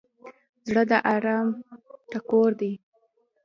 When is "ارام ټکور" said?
1.13-2.51